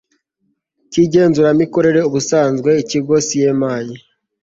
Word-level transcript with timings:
cy 0.91 0.97
igenzuramikorere 1.03 1.99
ubusanzwe 2.09 2.69
Ikigo 2.83 3.13
CMA 3.27 3.75